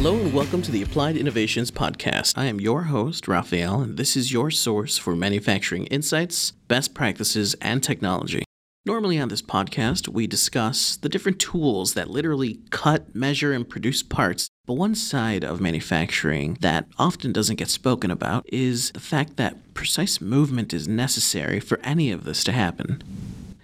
[0.00, 2.38] Hello and welcome to the Applied Innovations Podcast.
[2.38, 7.56] I am your host, Raphael, and this is your source for manufacturing insights, best practices,
[7.60, 8.44] and technology.
[8.86, 14.04] Normally on this podcast, we discuss the different tools that literally cut, measure, and produce
[14.04, 14.46] parts.
[14.66, 19.74] But one side of manufacturing that often doesn't get spoken about is the fact that
[19.74, 23.02] precise movement is necessary for any of this to happen.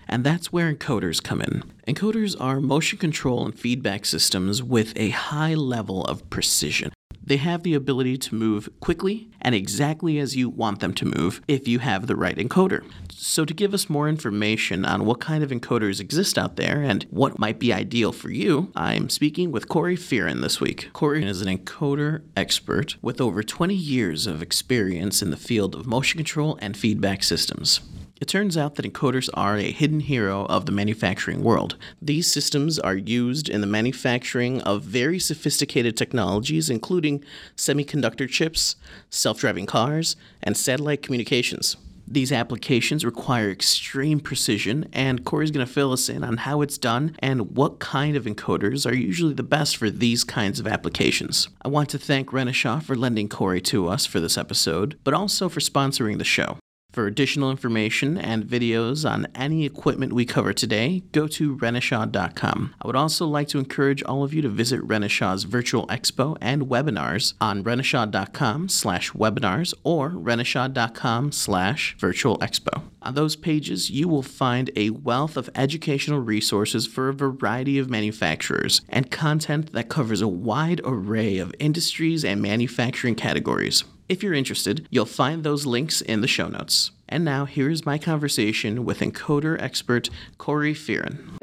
[0.09, 1.62] And that's where encoders come in.
[1.86, 6.93] Encoders are motion control and feedback systems with a high level of precision.
[7.26, 11.40] They have the ability to move quickly and exactly as you want them to move
[11.48, 12.85] if you have the right encoder.
[13.11, 17.04] So, to give us more information on what kind of encoders exist out there and
[17.04, 20.90] what might be ideal for you, I'm speaking with Corrie Fearon this week.
[20.93, 25.86] Corrie is an encoder expert with over 20 years of experience in the field of
[25.86, 27.81] motion control and feedback systems.
[28.25, 31.77] It turns out that encoders are a hidden hero of the manufacturing world.
[32.01, 37.23] These systems are used in the manufacturing of very sophisticated technologies, including
[37.55, 38.77] semiconductor chips,
[39.11, 41.77] self driving cars, and satellite communications.
[42.09, 46.79] These applications require extreme precision, and Corrie's going to fill us in on how it's
[46.79, 51.51] done and what kind of encoders are usually the best for these kinds of applications.
[51.61, 55.51] I want to thank Renishaw for lending Corrie to us for this episode, but also
[55.51, 56.57] for sponsoring the show.
[56.95, 62.75] For additional information and videos on any equipment we cover today, go to Renishaw.com.
[62.81, 66.69] I would also like to encourage all of you to visit Renishaw's virtual expo and
[66.69, 72.83] webinars on Renishaw.com slash webinars or Renishaw.com slash virtual expo.
[73.03, 77.91] On those pages, you will find a wealth of educational resources for a variety of
[77.91, 83.83] manufacturers and content that covers a wide array of industries and manufacturing categories.
[84.07, 86.91] If you're interested, you'll find those links in the show notes.
[87.09, 91.39] And now, here's my conversation with encoder expert Corrie Fearon.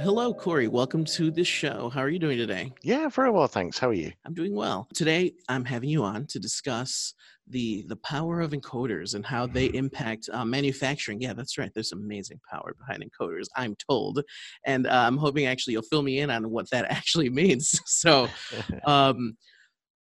[0.00, 0.66] Hello, Corrie.
[0.66, 1.88] Welcome to the show.
[1.88, 2.72] How are you doing today?
[2.82, 3.78] Yeah, very well, thanks.
[3.78, 4.10] How are you?
[4.24, 4.88] I'm doing well.
[4.92, 7.14] Today, I'm having you on to discuss
[7.46, 11.20] the the power of encoders and how they impact uh, manufacturing.
[11.20, 11.70] Yeah, that's right.
[11.72, 14.24] There's amazing power behind encoders, I'm told,
[14.66, 17.80] and uh, I'm hoping actually you'll fill me in on what that actually means.
[17.86, 18.28] So,
[18.84, 19.36] um,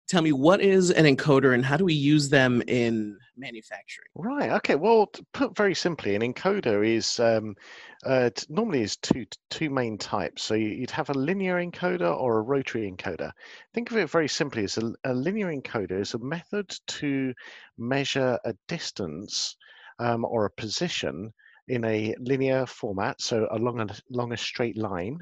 [0.08, 4.08] tell me what is an encoder and how do we use them in manufacturing?
[4.14, 7.54] Right okay well put very simply an encoder is um,
[8.04, 10.42] uh, normally is two two main types.
[10.42, 13.30] So you'd have a linear encoder or a rotary encoder.
[13.72, 17.32] Think of it very simply as a, a linear encoder is a method to
[17.78, 19.56] measure a distance
[19.98, 21.32] um, or a position
[21.68, 25.18] in a linear format so along a, along a straight line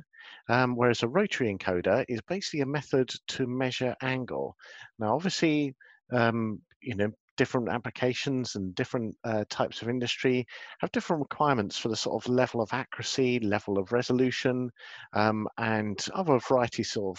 [0.48, 4.56] um, whereas a rotary encoder is basically a method to measure angle.
[4.98, 5.74] Now, obviously,
[6.12, 10.46] um, you know, different applications and different uh, types of industry
[10.80, 14.70] have different requirements for the sort of level of accuracy, level of resolution,
[15.14, 17.16] um, and other varieties of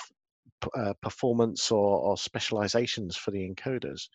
[0.77, 4.07] uh, performance or, or specializations for the encoders.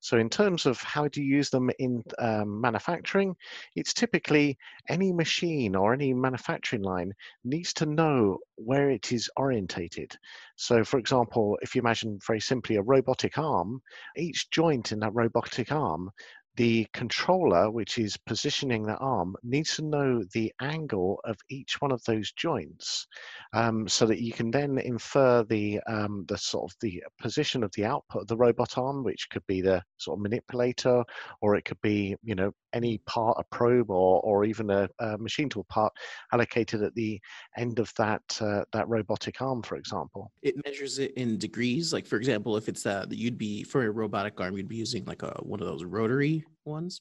[0.00, 3.34] So in terms of how do you use them in um, manufacturing,
[3.74, 4.56] it's typically
[4.88, 7.12] any machine or any manufacturing line
[7.44, 10.16] needs to know where it is orientated.
[10.56, 13.80] So for example, if you imagine very simply a robotic arm,
[14.16, 16.10] each joint in that robotic arm
[16.58, 21.92] the controller, which is positioning the arm, needs to know the angle of each one
[21.92, 23.06] of those joints,
[23.52, 27.70] um, so that you can then infer the um, the sort of the position of
[27.76, 31.04] the output of the robot arm, which could be the sort of manipulator,
[31.40, 35.16] or it could be you know any part, a probe, or or even a, a
[35.16, 35.92] machine tool part
[36.32, 37.20] allocated at the
[37.56, 40.32] end of that uh, that robotic arm, for example.
[40.42, 41.92] It measures it in degrees.
[41.92, 45.04] Like for example, if it's uh, you'd be for a robotic arm, you'd be using
[45.04, 47.00] like a one of those rotary ones?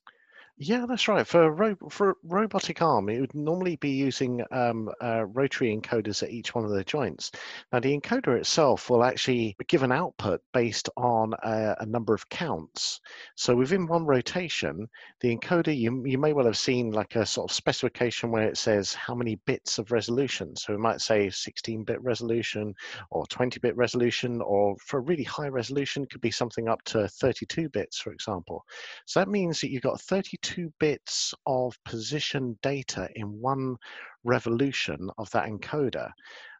[0.59, 1.27] Yeah, that's right.
[1.27, 6.23] For ro- for a robotic arm, it would normally be using um, uh, rotary encoders
[6.23, 7.29] at each one of the joints.
[7.71, 12.27] Now, the encoder itself will actually give an output based on a, a number of
[12.29, 12.99] counts.
[13.35, 14.87] So within one rotation,
[15.21, 18.57] the encoder you you may well have seen like a sort of specification where it
[18.57, 20.55] says how many bits of resolution.
[20.55, 22.73] So it might say 16-bit resolution
[23.11, 27.99] or 20-bit resolution, or for really high resolution, could be something up to 32 bits,
[27.99, 28.65] for example.
[29.05, 33.75] So that means that you've got 32 two bits of position data in one
[34.23, 36.09] revolution of that encoder.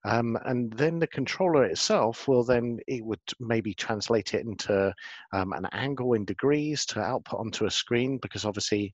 [0.04, 4.94] Um, and then the controller itself will then, it would maybe translate it into
[5.32, 8.92] um, an angle in degrees to output onto a screen because obviously,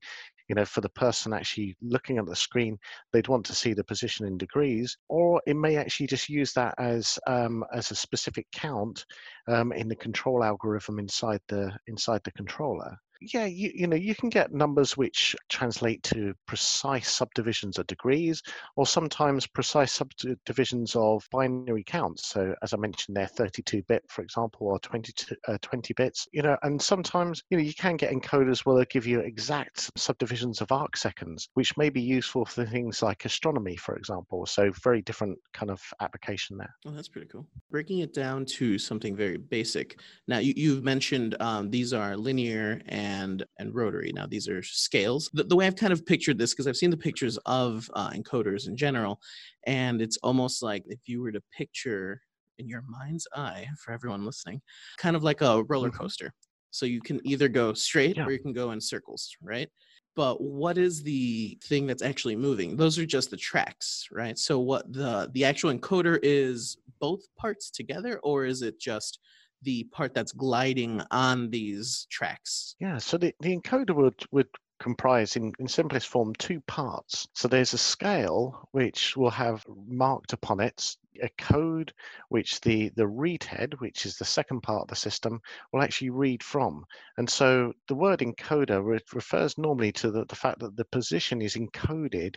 [0.48, 2.78] you know, for the person actually looking at the screen,
[3.12, 6.74] they'd want to see the position in degrees, or it may actually just use that
[6.78, 9.04] as um, as a specific count
[9.48, 12.96] um, in the control algorithm inside the inside the controller.
[13.20, 18.42] Yeah, you, you know, you can get numbers which translate to precise subdivisions of degrees,
[18.76, 22.26] or sometimes precise subdivisions of binary counts.
[22.28, 26.26] So, as I mentioned there, 32-bit, for example, or 22, uh, 20 bits.
[26.32, 29.90] You know, and sometimes you know you can get encoders where they give you exact
[29.96, 34.46] subdivisions of arc seconds, which may be useful for things like astronomy, for example.
[34.46, 36.74] So, very different kind of application there.
[36.86, 37.46] Oh, that's pretty cool.
[37.70, 40.00] Breaking it down to something very basic.
[40.26, 44.12] Now, you, you've mentioned um, these are linear and and rotary.
[44.14, 45.30] Now, these are scales.
[45.32, 48.10] The, the way I've kind of pictured this, because I've seen the pictures of uh,
[48.10, 49.20] encoders in general,
[49.66, 52.20] and it's almost like if you were to picture
[52.58, 54.60] in your mind's eye for everyone listening,
[54.96, 55.98] kind of like a roller Mhm.
[55.98, 56.32] coaster.
[56.70, 58.24] So you can either go straight Yeah.
[58.24, 59.68] or you can go in circles, right?
[60.16, 62.76] But what is the thing that's actually moving?
[62.76, 64.38] Those are just the tracks, right?
[64.38, 69.18] So what the the actual encoder is both parts together, or is it just
[69.64, 72.76] the part that's gliding on these tracks?
[72.78, 74.48] Yeah, so the, the encoder would, would
[74.80, 77.26] comprise in, in simplest form two parts.
[77.34, 81.92] So there's a scale which will have marked upon it a code
[82.28, 85.40] which the, the read head, which is the second part of the system,
[85.72, 86.84] will actually read from.
[87.18, 91.40] And so the word encoder re- refers normally to the, the fact that the position
[91.40, 92.34] is encoded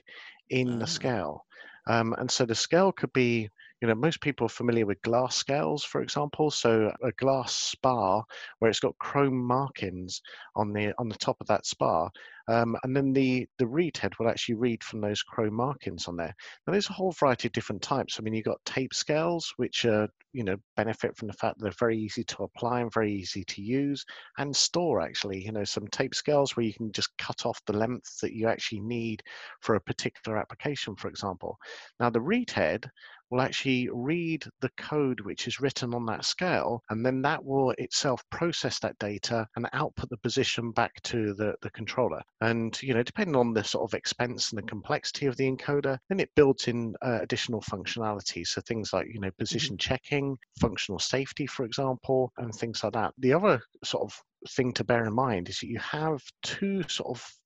[0.49, 0.85] in the Ah.
[0.85, 1.45] scale.
[1.87, 3.49] Um, and so the scale could be,
[3.81, 6.49] you know, most people are familiar with glass scales, for example.
[6.49, 8.23] So a glass spar
[8.59, 10.21] where it's got chrome markings
[10.55, 12.09] on the on the top of that spar,
[12.47, 16.15] um, and then the the read head will actually read from those chrome markings on
[16.15, 16.33] there.
[16.65, 18.17] Now there's a whole variety of different types.
[18.19, 21.63] I mean, you've got tape scales, which are you know benefit from the fact that
[21.63, 24.03] they're very easy to apply and very easy to use
[24.37, 25.01] and store.
[25.01, 28.33] Actually, you know, some tape scales where you can just cut off the length that
[28.33, 29.21] you actually need
[29.61, 31.57] for a particular application, for example.
[31.99, 32.89] Now the read head
[33.29, 37.71] will actually read the code which is written on that scale, and then that will
[37.77, 42.21] itself process that data and output the position back to the, the controller.
[42.41, 45.97] And you know, depending on the sort of expense and the complexity of the encoder,
[46.09, 48.45] then it builds in uh, additional functionality.
[48.45, 53.13] So things like you know position checking, functional safety, for example, and things like that.
[53.17, 57.17] The other sort of thing to bear in mind is that you have two sort
[57.17, 57.36] of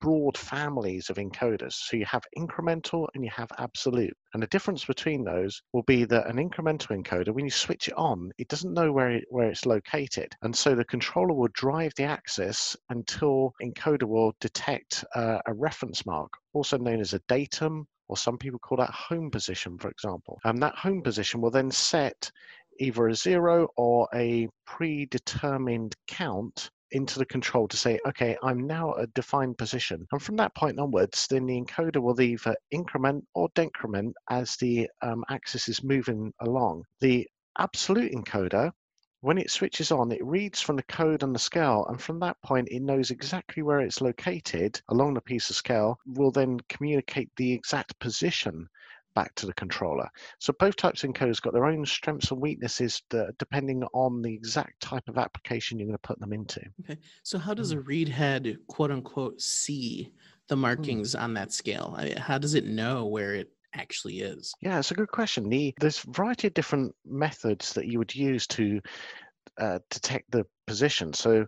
[0.00, 1.72] broad families of encoders.
[1.72, 4.16] So you have incremental and you have absolute.
[4.34, 7.94] And the difference between those will be that an incremental encoder, when you switch it
[7.96, 10.32] on, it doesn't know where, it, where it's located.
[10.42, 16.04] And so the controller will drive the axis until encoder will detect uh, a reference
[16.06, 20.38] mark, also known as a datum, or some people call that home position, for example.
[20.44, 22.30] And that home position will then set
[22.80, 28.94] either a zero or a predetermined count into the control to say, okay, I'm now
[28.96, 30.06] at a defined position.
[30.12, 34.88] And from that point onwards, then the encoder will either increment or decrement as the
[35.02, 36.84] um, axis is moving along.
[37.00, 37.26] The
[37.58, 38.72] absolute encoder,
[39.20, 42.36] when it switches on, it reads from the code on the scale, and from that
[42.44, 47.30] point, it knows exactly where it's located along the piece of scale, will then communicate
[47.36, 48.68] the exact position
[49.14, 50.08] back to the controller.
[50.38, 54.32] So both types of encoders got their own strengths and weaknesses that, depending on the
[54.32, 56.60] exact type of application you're going to put them into.
[56.84, 56.98] Okay.
[57.22, 60.12] So how does a read head quote unquote see
[60.48, 61.94] the markings on that scale?
[61.96, 64.52] I how does it know where it actually is?
[64.60, 65.48] Yeah, it's a good question.
[65.48, 68.80] The, there's a variety of different methods that you would use to
[69.58, 71.12] uh, detect the position.
[71.12, 71.46] So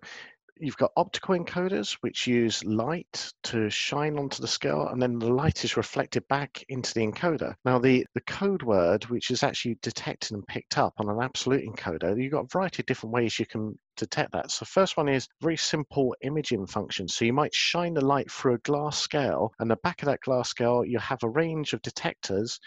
[0.61, 5.33] you've got optical encoders which use light to shine onto the scale and then the
[5.33, 7.55] light is reflected back into the encoder.
[7.65, 11.65] Now the the code word which is actually detected and picked up on an absolute
[11.65, 15.09] encoder you've got a variety of different ways you can detect that so first one
[15.09, 19.53] is very simple imaging function so you might shine the light through a glass scale
[19.59, 22.59] and the back of that glass scale you have a range of detectors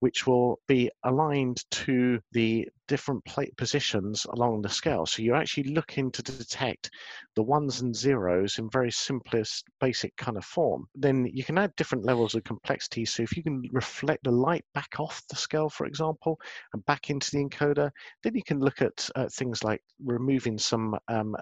[0.00, 5.06] which will be aligned to the different plate positions along the scale.
[5.06, 6.90] So you're actually looking to detect
[7.34, 10.86] the ones and zeros in very simplest, basic kind of form.
[10.94, 13.04] Then you can add different levels of complexity.
[13.04, 16.38] So if you can reflect the light back off the scale, for example,
[16.72, 17.90] and back into the encoder,
[18.22, 21.36] then you can look at uh, things like removing some um,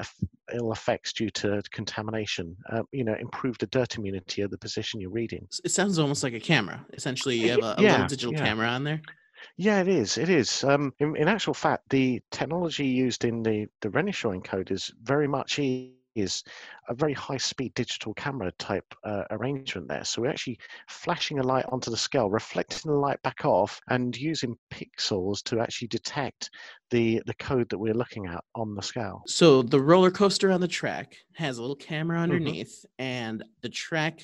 [0.53, 2.57] ill effects due to contamination.
[2.71, 5.47] Uh, you know, improve the dirt immunity of the position you're reading.
[5.65, 6.85] It sounds almost like a camera.
[6.93, 8.45] Essentially, you have a, a Yeah, little digital yeah.
[8.45, 9.01] camera on there.
[9.57, 10.19] Yeah, it is.
[10.19, 10.63] It is.
[10.65, 15.59] Um, in, in actual fact, the technology used in the the Renishaw encoders very much
[15.59, 16.43] i- is
[16.89, 20.05] a very high speed digital camera type uh, arrangement there.
[20.05, 24.17] So we're actually flashing a light onto the scale, reflecting the light back off, and
[24.17, 26.51] using pixels to actually detect
[26.91, 29.27] the the code that we're looking at on the scale.
[29.27, 32.53] So the roller coaster on the track has a little camera Mm-hmm.
[32.53, 34.21] underneath, and the track,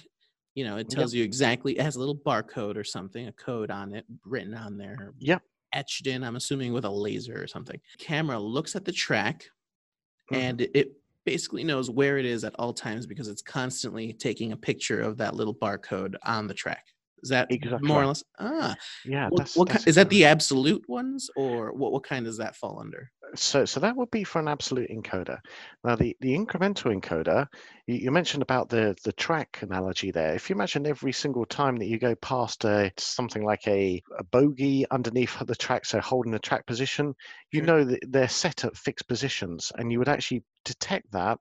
[0.55, 1.79] you know, it tells you exactly.
[1.79, 5.43] It has a little barcode or something, a code on it written on there, Yep.
[5.73, 6.25] etched in.
[6.25, 7.81] I'm assuming with a laser or something.
[7.99, 9.47] Camera looks at the track,
[10.31, 10.39] Mhm.
[10.39, 10.93] and it
[11.29, 15.19] basically knows where it is at all times because it's constantly taking a picture of
[15.19, 16.87] that little barcode on the track.
[17.23, 18.25] Is that Exactly more or less?
[18.39, 20.09] Ah, Yeah, what, that's what that's is that?
[20.09, 21.93] The absolute ones, or what?
[21.93, 23.11] What kind does that fall under?
[23.35, 25.39] So, so that would be for an absolute encoder.
[25.85, 27.47] Now, the, the incremental encoder,
[27.87, 30.35] you, you mentioned about the, the track analogy there.
[30.35, 34.25] If you imagine every single time that you go past a, something like a, a
[34.25, 37.15] bogey underneath the track, so holding the track position,
[37.51, 41.39] you know that they're set at fixed positions, and you would actually detect that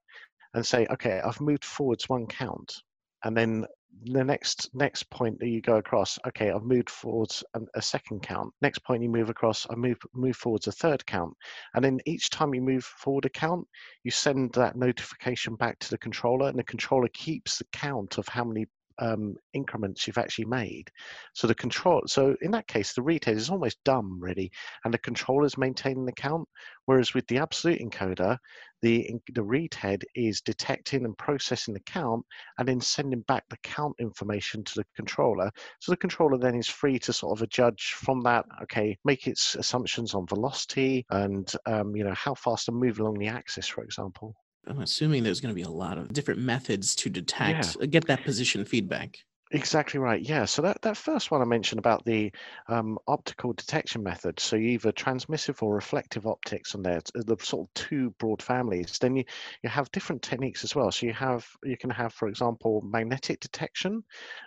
[0.53, 2.82] and say, okay, I've moved forwards one count,
[3.24, 3.65] and then
[4.03, 8.53] the next next point that you go across, okay, I've moved forwards a, second count.
[8.62, 11.36] Next point you move across, I move move forwards a third count,
[11.74, 13.67] and then each time you move forward a count,
[14.03, 18.27] you send that notification back to the controller, and the controller keeps the count of
[18.27, 18.67] how many
[19.00, 20.89] um, increments you've actually made.
[21.34, 24.51] So the control, so in that case, the head is almost dumb, really,
[24.84, 26.48] and the controller is maintaining the count.
[26.86, 28.38] Whereas with the absolute encoder,
[28.82, 32.25] the the read head is detecting and processing the count,
[32.58, 35.51] and then sending back the count information to the controller.
[35.80, 38.46] So the controller then is free to sort of adjudge from that.
[38.63, 43.18] Okay, make its assumptions on velocity and um, you know how fast to move along
[43.20, 44.36] the axis, for example.
[44.67, 48.05] I'm assuming there's going to be a lot of different methods to detect, uh, get
[48.07, 49.19] that position feedback.
[49.51, 50.21] Exactly right.
[50.21, 50.43] Yeah.
[50.43, 52.33] So that, that first one I mentioned about the
[52.67, 54.41] um, optical detection method.
[54.41, 58.97] So either transmissive or reflective optics and there, it's the sort of two broad families.
[59.00, 59.24] Then you,
[59.63, 60.91] you have different techniques as well.
[60.91, 64.03] So you have you can have, for example, magnetic detection,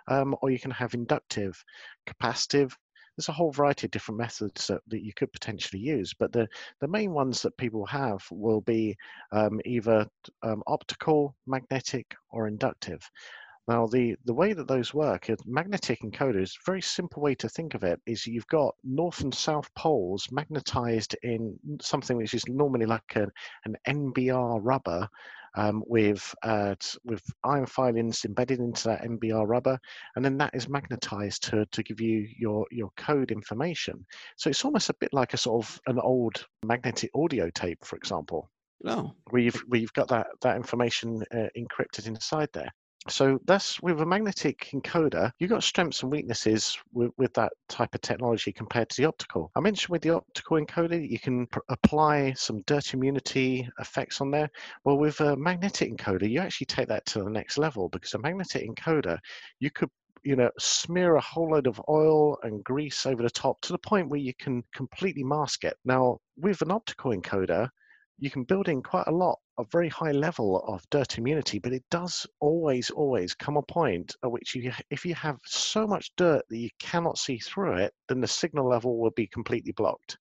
[0.08, 1.64] um, or you can have inductive,
[2.06, 2.74] capacitive.
[3.20, 6.48] There's a whole variety of different methods that, that you could potentially use, but the,
[6.80, 8.96] the main ones that people have will be
[9.30, 10.06] um, either
[10.42, 13.10] um, optical, magnetic, or inductive.
[13.70, 17.74] Now, the, the way that those work, is magnetic encoders, very simple way to think
[17.74, 22.86] of it is you've got north and south poles magnetized in something which is normally
[22.86, 23.28] like a,
[23.64, 25.08] an NBR rubber
[25.56, 26.74] um, with uh,
[27.04, 29.78] with iron filings embedded into that NBR rubber,
[30.16, 34.04] and then that is magnetized to, to give you your, your code information.
[34.36, 37.94] So it's almost a bit like a sort of an old magnetic audio tape, for
[37.94, 38.50] example
[38.84, 42.72] Oh, where you've where you've got that that information uh, encrypted inside there.
[43.08, 47.94] So that's with a magnetic encoder, you've got strengths and weaknesses with, with that type
[47.94, 49.50] of technology compared to the optical.
[49.56, 54.30] I mentioned with the optical encoder, you can pr- apply some dirt immunity effects on
[54.30, 54.50] there.
[54.84, 58.18] Well, with a magnetic encoder, you actually take that to the next level because a
[58.18, 59.18] magnetic encoder,
[59.60, 59.90] you could
[60.22, 63.78] you know smear a whole load of oil and grease over the top to the
[63.78, 67.70] point where you can completely mask it now with an optical encoder
[68.20, 71.72] you can build in quite a lot of very high level of dirt immunity, but
[71.72, 76.12] it does always, always come a point at which you, if you have so much
[76.16, 80.18] dirt that you cannot see through it, then the signal level will be completely blocked.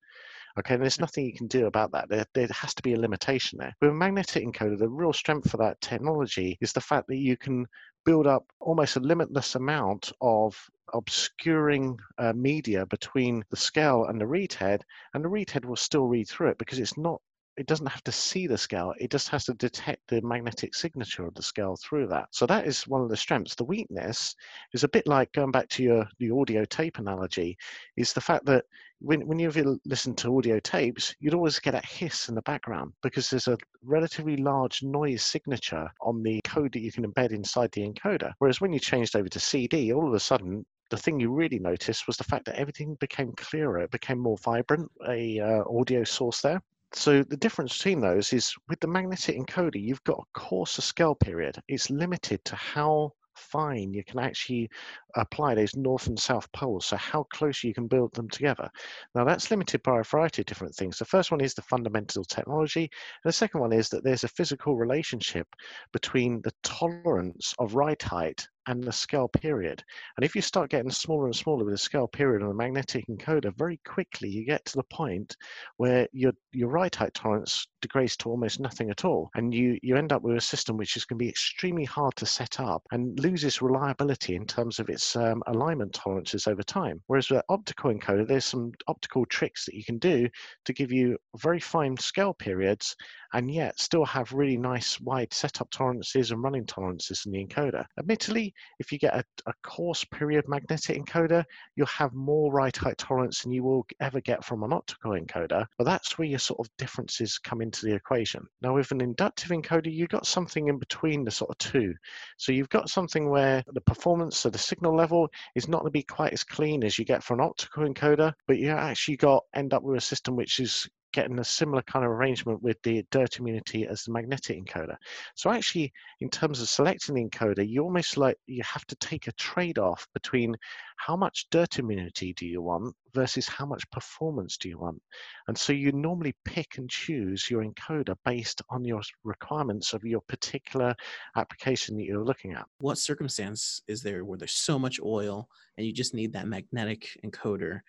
[0.57, 2.09] Okay, and there's nothing you can do about that.
[2.09, 3.73] There, there has to be a limitation there.
[3.81, 7.37] With a magnetic encoder, the real strength for that technology is the fact that you
[7.37, 7.67] can
[8.05, 10.57] build up almost a limitless amount of
[10.93, 15.75] obscuring uh, media between the scale and the read head, and the read head will
[15.75, 17.21] still read through it because it's not
[17.59, 21.25] it doesn't have to see the scale it just has to detect the magnetic signature
[21.25, 22.27] of the scale through that.
[22.31, 23.55] So that is one of the strengths.
[23.55, 24.33] The weakness
[24.73, 27.57] is a bit like going back to your the audio tape analogy
[27.97, 28.63] is the fact that
[28.99, 32.93] when, when you listen to audio tapes you'd always get a hiss in the background
[33.03, 37.71] because there's a relatively large noise signature on the code that you can embed inside
[37.73, 38.31] the encoder.
[38.39, 41.59] Whereas when you changed over to cd all of a sudden the thing you really
[41.59, 46.03] noticed was the fact that everything became clearer it became more vibrant a uh, audio
[46.03, 46.61] source there
[46.93, 51.15] so the difference between those is with the magnetic encoder, you've got a coarser scale
[51.15, 51.57] period.
[51.67, 54.69] It's limited to how fine you can actually
[55.15, 58.69] apply those north and south poles, so how close you can build them together.
[59.15, 60.97] Now that's limited by a variety of different things.
[60.97, 64.29] The first one is the fundamental technology, and the second one is that there's a
[64.29, 65.47] physical relationship
[65.93, 69.83] between the tolerance of ride height and the scale period.
[70.15, 73.05] And if you start getting smaller and smaller with the scale period on a magnetic
[73.07, 75.35] encoder, very quickly you get to the point
[75.77, 79.95] where your your ride height tolerance degrades to almost nothing at all, and you you
[79.95, 82.83] end up with a system which is going to be extremely hard to set up
[82.91, 87.01] and loses reliability in terms of its um, alignment tolerances over time.
[87.07, 90.29] Whereas with optical encoder, there's some optical tricks that you can do
[90.65, 92.95] to give you very fine scale periods
[93.33, 97.85] and yet still have really nice wide setup tolerances and running tolerances in the encoder.
[97.97, 101.43] Admittedly, if you get a, a coarse period magnetic encoder,
[101.75, 105.65] you'll have more ride height tolerance than you will ever get from an optical encoder,
[105.77, 108.45] but that's where your sort of differences come into the equation.
[108.61, 111.93] Now, with an inductive encoder, you've got something in between the sort of two.
[112.37, 115.91] So you've got something where the performance of the signal level is not going to
[115.91, 119.43] be quite as clean as you get for an optical encoder, but you actually got
[119.53, 123.05] end up with a system which is getting a similar kind of arrangement with the
[123.11, 124.95] dirt immunity as the magnetic encoder.
[125.35, 129.27] So actually, in terms of selecting the encoder, you almost like you have to take
[129.27, 130.55] a trade-off between
[130.97, 135.01] how much dirt immunity do you want versus how much performance do you want.
[135.47, 140.21] And so you normally pick and choose your encoder based on your requirements of your
[140.27, 140.93] particular
[141.35, 142.65] application that you're looking at.
[142.79, 145.47] What circumstance is there where there's so much oil
[145.77, 147.79] and you just need that magnetic encoder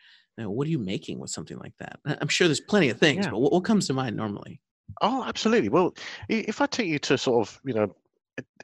[0.49, 1.99] what are you making with something like that?
[2.05, 3.31] I'm sure there's plenty of things, yeah.
[3.31, 4.61] but what, what comes to mind normally?
[5.01, 5.69] Oh, absolutely.
[5.69, 5.95] Well,
[6.29, 7.95] if I take you to sort of, you know,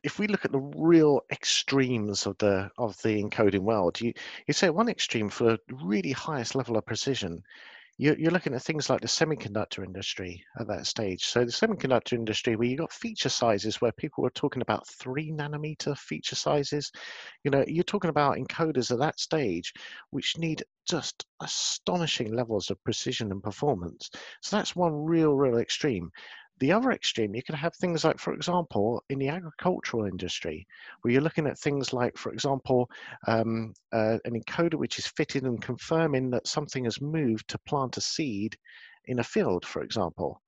[0.02, 4.12] if we look at the real extremes of the of the encoding world, you
[4.46, 7.42] you say one extreme for the really highest level of precision,
[7.98, 11.24] you're, you're looking at things like the semiconductor industry at that stage.
[11.24, 15.32] So the semiconductor industry, where you got feature sizes where people were talking about three
[15.32, 16.90] nanometer feature sizes,
[17.44, 19.72] you know, you're talking about encoders at that stage,
[20.10, 24.10] which need just astonishing levels of precision and performance.
[24.42, 26.10] So that's one real, real extreme
[26.58, 30.66] the other extreme, you can have things like, for example, in the agricultural industry,
[31.00, 32.90] where you're looking at things like, for example,
[33.26, 37.96] um, uh, an encoder which is fitted and confirming that something has moved to plant
[37.96, 38.56] a seed
[39.06, 40.40] in a field, for example.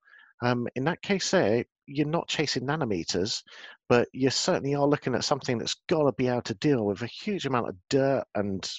[0.43, 3.43] Um, in that case, there, you're not chasing nanometers,
[3.89, 7.03] but you certainly are looking at something that's got to be able to deal with
[7.03, 8.71] a huge amount of dirt and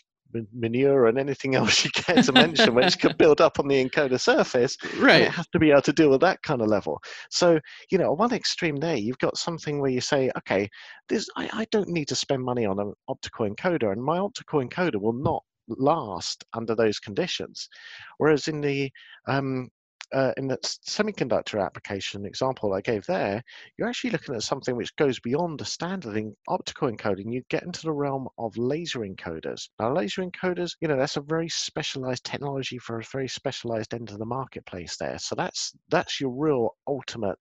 [0.54, 4.20] manure and anything else you care to mention which can build up on the encoder
[4.20, 7.00] surface right it has to be able to deal with that kind of level.
[7.30, 7.60] So
[7.92, 10.70] you know one extreme there you've got something where you say okay
[11.08, 14.64] this I, I don't need to spend money on an optical encoder and my optical
[14.64, 15.44] encoder will not
[15.78, 17.70] last under those conditions.
[18.18, 18.92] Whereas in the
[19.28, 19.70] um,
[20.14, 23.44] uh, in that semiconductor application example I gave there,
[23.78, 27.34] you're actually looking at something which goes beyond a standard in optical encoding.
[27.34, 29.70] You get into the realm of laser encoders.
[29.80, 34.10] Now, laser encoders, you know, that's a very specialized technology for a very specialized end
[34.10, 35.20] of the marketplace there.
[35.20, 37.40] So that's that's your real ultimate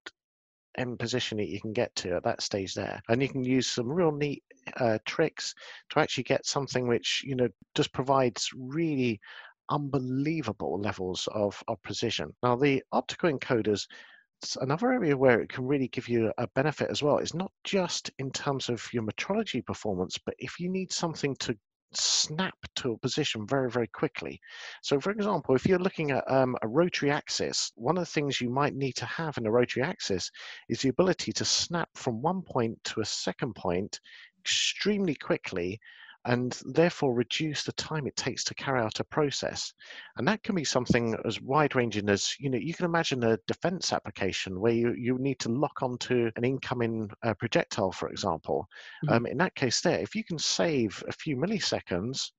[0.77, 3.03] end position that you can get to at that stage there.
[3.09, 4.43] And you can use some real neat
[4.77, 5.55] uh, tricks
[5.91, 9.21] to actually get something which, you know, just provides really
[9.71, 12.35] unbelievable levels of, of precision.
[12.43, 13.87] Now, the optical encoders,
[14.61, 18.11] another area where it can really give you a benefit as well is not just
[18.19, 21.57] in terms of your metrology performance, but if you need something to
[21.95, 24.39] snap to a position very, very quickly.
[24.83, 28.41] So, for example, if you're looking at um, a rotary axis, one of the things
[28.41, 30.31] you might need to have in a rotary axis
[30.69, 34.01] is the ability to snap from one point to a second point
[34.41, 35.81] extremely quickly
[36.25, 39.73] and therefore reduce the time it takes to carry out a process.
[40.17, 43.39] And that can be something as wide ranging as, you know, you can imagine a
[43.47, 48.67] defense application where you, you need to lock onto an incoming uh, projectile, for example.
[49.05, 49.15] Mm-hmm.
[49.15, 52.31] Um, in that case, there, if you can save a few milliseconds,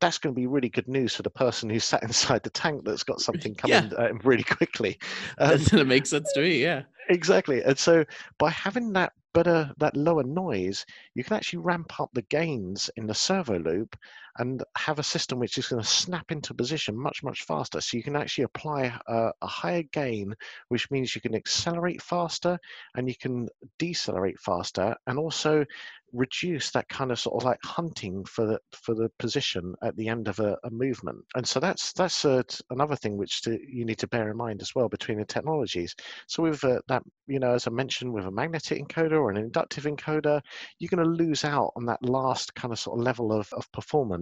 [0.00, 2.84] that's going to be really good news for the person who's sat inside the tank
[2.84, 3.98] that's got something coming yeah.
[3.98, 4.98] uh, really quickly.
[5.38, 6.62] Um, that makes sense to me.
[6.62, 7.62] Yeah, exactly.
[7.62, 8.04] And so
[8.38, 12.90] by having that better, uh, that lower noise, you can actually ramp up the gains
[12.96, 13.96] in the servo loop
[14.38, 17.80] and have a system which is going to snap into position much, much faster.
[17.80, 20.34] So you can actually apply a, a higher gain,
[20.68, 22.58] which means you can accelerate faster
[22.94, 25.64] and you can decelerate faster and also
[26.12, 30.08] reduce that kind of sort of like hunting for the for the position at the
[30.08, 31.18] end of a, a movement.
[31.36, 34.60] And so that's that's a, another thing which to, you need to bear in mind
[34.60, 35.94] as well between the technologies.
[36.26, 39.36] So with uh, that you know as i mentioned with a magnetic encoder or an
[39.36, 40.40] inductive encoder
[40.78, 43.70] you're going to lose out on that last kind of sort of level of, of
[43.72, 44.19] performance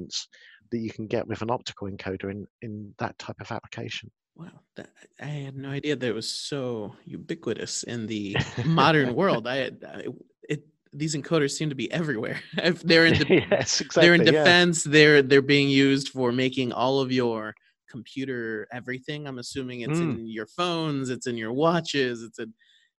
[0.71, 4.61] that you can get with an optical encoder in in that type of application Wow,
[4.77, 9.49] that, I had no idea that it was so ubiquitous in the modern world.
[9.49, 10.05] I, I,
[10.49, 12.41] it these encoders seem to be everywhere.
[12.59, 14.93] if they're in de- yes, exactly, they're in defense, yeah.
[14.93, 17.53] they're they're being used for making all of your
[17.91, 19.27] computer everything.
[19.27, 20.21] I'm assuming it's mm.
[20.21, 22.55] in your phones, it's in your watches, it's in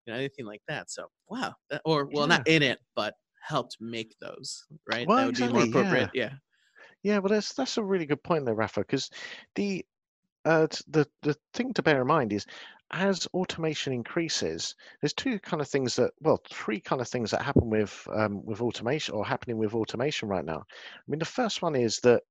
[0.05, 0.91] you know, anything like that.
[0.91, 2.37] So wow, that, or well, yeah.
[2.37, 5.07] not in it, but helped make those right.
[5.07, 6.09] Well, that would exactly, be more appropriate.
[6.13, 6.23] Yeah.
[6.23, 6.35] yeah.
[7.03, 9.09] Yeah, well, that's that's a really good point there, Rafa, because
[9.55, 9.85] the
[10.45, 12.45] uh, the the thing to bear in mind is
[12.91, 17.41] as automation increases, there's two kind of things that, well, three kind of things that
[17.43, 20.59] happen with um, with automation or happening with automation right now.
[20.69, 22.23] I mean, the first one is that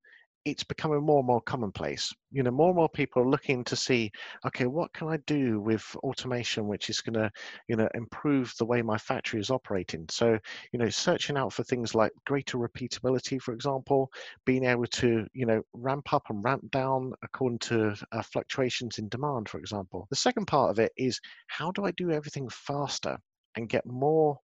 [0.51, 2.13] it's becoming more and more commonplace.
[2.31, 4.11] You know, more and more people are looking to see,
[4.47, 7.31] okay, what can I do with automation which is going to,
[7.69, 10.07] you know, improve the way my factory is operating?
[10.11, 10.39] So,
[10.73, 14.11] you know, searching out for things like greater repeatability, for example,
[14.45, 19.09] being able to, you know, ramp up and ramp down according to uh, fluctuations in
[19.09, 20.07] demand, for example.
[20.11, 23.19] The second part of it is how do I do everything faster
[23.57, 24.39] and get more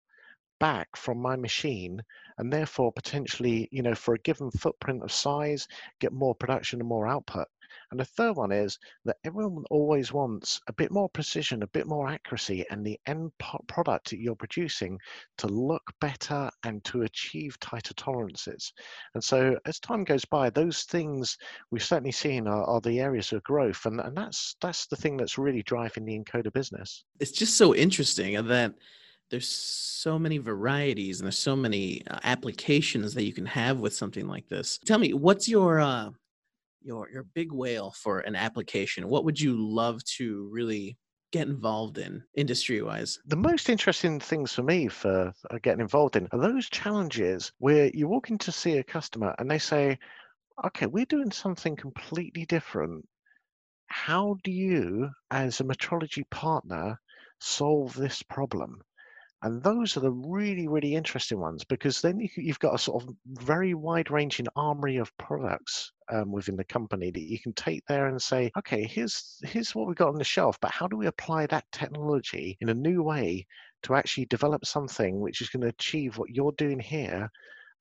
[0.60, 2.00] back from my machine
[2.38, 5.66] and therefore potentially you know for a given footprint of size
[6.00, 7.48] get more production and more output
[7.90, 11.86] And the third one is that everyone always wants a bit more precision, a bit
[11.86, 13.32] more accuracy, and the end
[13.68, 14.98] product that you're producing
[15.38, 18.72] to look better and to achieve tighter tolerances.
[19.14, 21.36] And so as time goes by, those things
[21.70, 23.86] we've certainly seen are, are the areas of growth.
[23.86, 27.04] And, and that's that's the thing that's really driving the encoder business.
[27.20, 28.74] It's just so interesting and that
[29.30, 33.94] there's so many varieties and there's so many uh, applications that you can have with
[33.94, 34.78] something like this.
[34.84, 36.10] Tell me, what's your uh,
[36.82, 39.08] your your big whale for an application?
[39.08, 40.96] What would you love to really
[41.32, 43.18] get involved in industry wise?
[43.26, 47.90] The most interesting things for me for uh, getting involved in are those challenges where
[47.94, 49.98] you walk in to see a customer and they say,
[50.64, 53.08] "Okay, we're doing something completely different.
[53.87, 57.00] How do you, as a metrology partner,
[57.40, 58.82] solve this problem?"
[59.44, 63.02] And those are the really, really interesting ones because then you, have got a sort
[63.02, 67.85] of very wide ranging armory of products um, within the company that you can take
[67.87, 70.96] there and say, okay, here's here's what we've got on the shelf, but how do
[70.96, 73.46] we apply that technology in a new way
[73.83, 77.30] to actually develop something which is going to achieve what you're doing here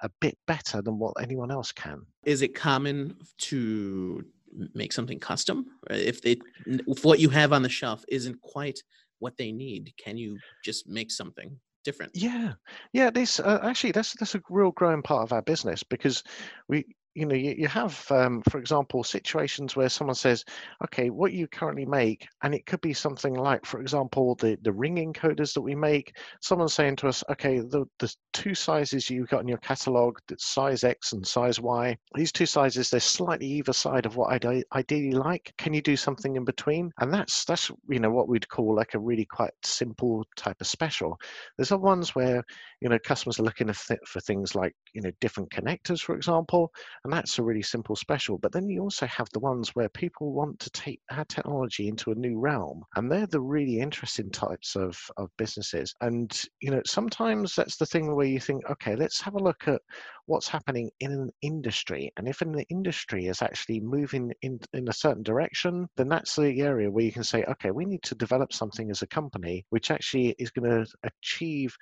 [0.01, 2.01] a bit better than what anyone else can?
[2.25, 4.25] Is it common to
[4.73, 8.79] make something custom if they if what you have on the shelf isn't quite
[9.23, 12.11] what they need can you just make something different?
[12.13, 12.53] Yeah.
[12.91, 16.23] Yeah this uh, actually that's that's a real growing part of our business because
[16.67, 20.43] we you know you, you have um, for example situations where someone says
[20.83, 24.71] okay what you currently make and it could be something like for example the the
[24.71, 26.15] ring encoders that we make.
[26.41, 30.83] Someone's saying to us okay the, the two sizes you've got in your catalog size
[30.83, 35.11] x and size y these two sizes they're slightly either side of what i'd ideally
[35.11, 35.53] like.
[35.57, 36.91] Can you do something in between?
[36.99, 40.67] And that's that's you know what we'd call like a really quite simple type of
[40.67, 41.17] special.
[41.57, 42.43] There's other ones where
[42.81, 46.71] you know customers are looking for things like you know different connectors for example
[47.03, 48.37] and that's a really simple special.
[48.37, 52.11] But then you also have the ones where people want to take our technology into
[52.11, 55.93] a new realm, and they're the really interesting types of, of businesses.
[56.01, 59.67] And you know, sometimes that's the thing where you think, okay, let's have a look
[59.67, 59.81] at
[60.25, 62.11] what's happening in an industry.
[62.17, 66.61] And if an industry is actually moving in, in a certain direction, then that's the
[66.61, 69.91] area where you can say, okay, we need to develop something as a company which
[69.91, 71.75] actually is going to achieve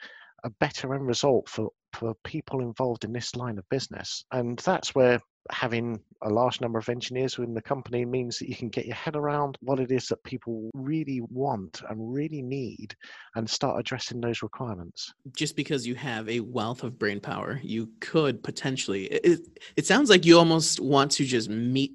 [0.43, 4.23] a better end result for, for people involved in this line of business.
[4.31, 8.55] And that's where having a large number of engineers within the company means that you
[8.55, 12.95] can get your head around what it is that people really want and really need
[13.35, 15.13] and start addressing those requirements.
[15.35, 19.39] Just because you have a wealth of brain power, you could potentially, it,
[19.75, 21.93] it sounds like you almost want to just meet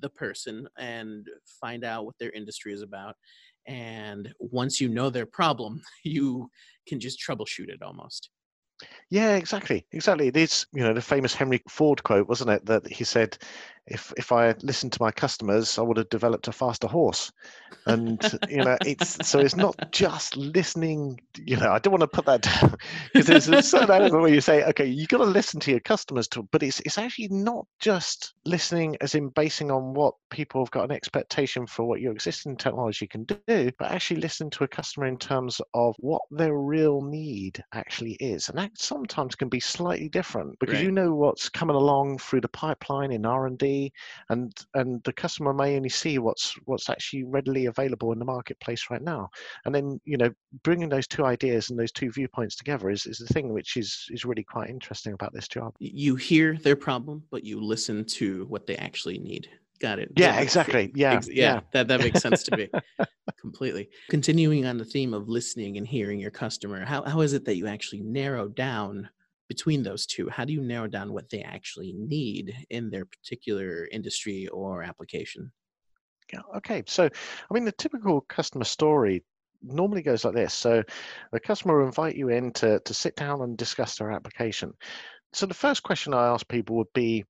[0.00, 1.26] the person and
[1.60, 3.16] find out what their industry is about.
[3.66, 6.50] And once you know their problem, you
[6.86, 8.30] can just troubleshoot it almost.
[9.10, 10.28] Yeah, exactly, exactly.
[10.28, 12.66] It is, you know, the famous Henry Ford quote, wasn't it?
[12.66, 13.38] That he said,
[13.90, 17.32] "If if I had listened to my customers, I would have developed a faster horse."
[17.86, 21.20] And you know, it's so it's not just listening.
[21.38, 22.76] You know, I don't want to put that down
[23.14, 25.80] because there's a certain element where you say, "Okay, you've got to listen to your
[25.80, 30.62] customers," to, but it's it's actually not just listening, as in basing on what people
[30.62, 34.64] have got an expectation for what your existing technology can do, but actually listening to
[34.64, 39.48] a customer in terms of what their real need actually is, and that sometimes can
[39.48, 40.84] be slightly different because right.
[40.84, 43.58] you know what's coming along through the pipeline in R&D and
[44.30, 48.86] and and the customer may only see what's what's actually readily available in the marketplace
[48.90, 49.28] right now.
[49.64, 50.30] And then you know
[50.62, 54.06] bringing those two ideas and those two viewpoints together is, is the thing which is
[54.10, 55.74] is really quite interesting about this job.
[55.78, 59.48] You hear their problem but you listen to what they actually need.
[59.80, 60.10] Got it.
[60.16, 60.90] Yeah exactly.
[60.94, 61.60] yeah yeah, yeah.
[61.72, 62.68] that that makes sense to me.
[63.40, 63.88] Completely.
[64.10, 67.56] Continuing on the theme of listening and hearing your customer how, how is it that
[67.56, 69.08] you actually narrow down
[69.48, 73.88] between those two how do you narrow down what they actually need in their particular
[73.90, 75.50] industry or application?
[76.32, 79.24] Yeah okay so i mean the typical customer story
[79.62, 80.82] normally goes like this so
[81.32, 84.72] the customer will invite you in to, to sit down and discuss their application.
[85.32, 87.24] So the first question i ask people would be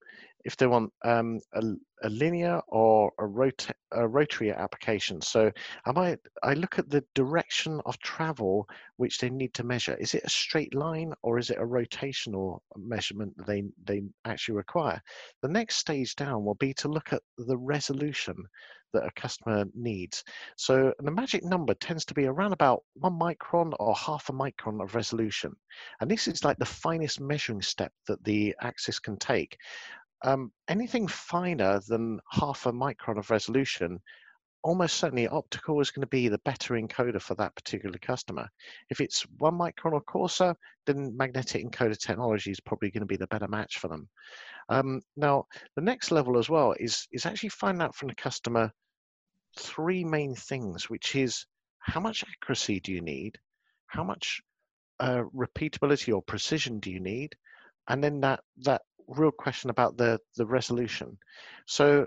[0.49, 1.63] if they want um, a,
[2.05, 3.53] a, linear or a,
[3.93, 5.21] a rotary application.
[5.21, 5.53] So
[5.85, 9.95] I might I look at the direction of travel which they need to measure.
[10.01, 15.03] Is it a straight line or is it a rotational measurement they, they actually require?
[15.43, 18.37] The next stage down will be to look at the resolution
[18.95, 20.25] that a customer needs.
[20.57, 24.83] So the magic number tends to be around about one micron or half a micron
[24.83, 25.55] of resolution.
[26.01, 29.59] And this is like the finest measuring step that the axis can take.
[30.23, 34.01] Um, anything finer than half a micron of resolution
[34.63, 38.49] almost certainly optical is going to be the better encoder for that particular customer.
[38.91, 40.55] If it's one micron or coarser,
[40.87, 44.09] then magnetic encoder technology is probably going to be the better match for them.
[44.69, 48.73] Um, now, the next level as well is, is actually find out from the customer
[49.59, 51.47] three main things, which is
[51.79, 53.39] how much accuracy do you need?
[53.87, 54.41] How much
[55.01, 57.35] uh, repeatability or precision do you need?
[57.89, 61.19] And then that, that real question about the, the resolution.
[61.67, 62.07] So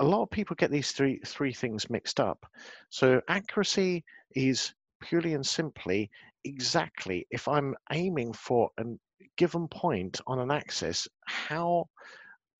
[0.00, 2.44] a lot of people get these three three things mixed up.
[2.90, 6.10] So accuracy is purely and simply
[6.44, 8.84] exactly if I'm aiming for a
[9.36, 11.88] given point on an axis, how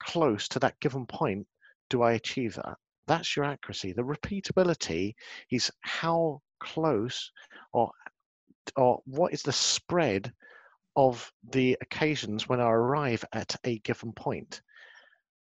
[0.03, 1.47] close to that given point
[1.91, 2.77] do I achieve that?
[3.07, 3.93] That's your accuracy.
[3.93, 5.15] The repeatability
[5.51, 7.31] is how close
[7.73, 7.91] or
[8.77, 10.33] or what is the spread
[10.97, 14.63] of the occasions when I arrive at a given point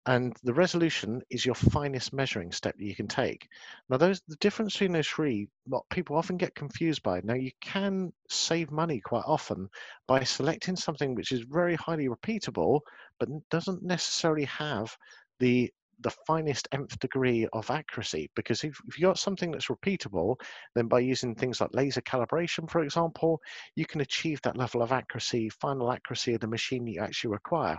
[0.07, 3.47] and the resolution is your finest measuring step that you can take.
[3.89, 7.21] Now, those the difference between those three, what people often get confused by.
[7.23, 9.67] Now, you can save money quite often
[10.07, 12.81] by selecting something which is very highly repeatable,
[13.19, 14.95] but doesn't necessarily have
[15.39, 20.35] the the finest nth degree of accuracy because if, if you got something that's repeatable
[20.73, 23.41] then by using things like laser calibration for example
[23.75, 27.77] you can achieve that level of accuracy final accuracy of the machine you actually require.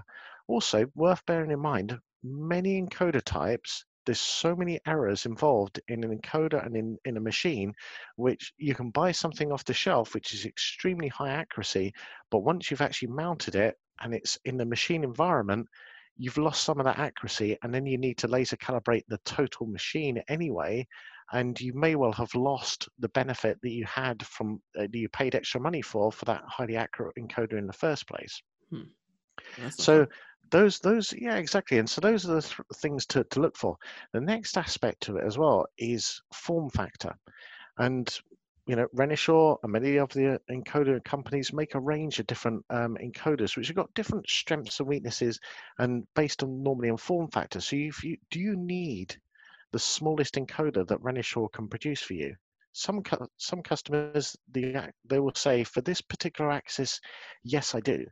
[0.48, 6.16] Also worth bearing in mind many encoder types there's so many errors involved in an
[6.16, 7.74] encoder and in, in a machine
[8.14, 11.92] which you can buy something off the shelf which is extremely high accuracy
[12.30, 15.66] but once you've actually mounted it and it's in the machine environment
[16.18, 19.66] you've lost some of that accuracy and then you need to laser calibrate the total
[19.66, 20.86] machine anyway
[21.32, 25.08] and you may well have lost the benefit that you had from uh, that you
[25.08, 28.40] paid extra money for for that highly accurate encoder in the first place.
[28.70, 29.68] Hmm.
[29.70, 30.06] so
[30.50, 33.76] those those yeah exactly and so those are the th- things to, to look for.
[34.12, 37.14] The next aspect to it as well is form factor
[37.78, 38.16] and
[38.66, 42.96] you know renishaw and many of the encoder companies make a range of different um,
[43.00, 45.38] encoders which have got different strengths and weaknesses
[45.78, 49.16] and based on normally on form factor so if you do you need
[49.72, 52.34] the smallest encoder that renishaw can produce for you?
[52.72, 57.00] Some cu- some customers the, they will say for this particular axis
[57.42, 58.04] yes i do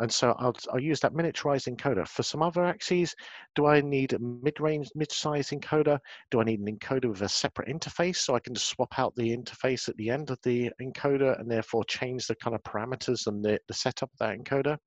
[0.00, 2.06] and so I'll, I'll use that miniaturized encoder.
[2.08, 3.14] For some other axes,
[3.54, 5.98] do I need a mid-range, mid-size encoder?
[6.30, 9.14] Do I need an encoder with a separate interface so I can just swap out
[9.14, 13.26] the interface at the end of the encoder and therefore change the kind of parameters
[13.26, 14.78] and the, the setup of that encoder?